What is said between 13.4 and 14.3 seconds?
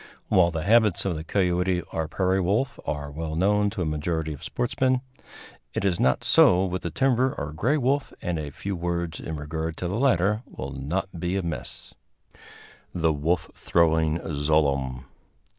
THROWING